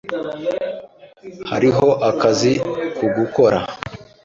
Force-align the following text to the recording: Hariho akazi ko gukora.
Hariho 1.49 1.87
akazi 2.09 2.51
ko 2.97 3.05
gukora. 3.17 3.57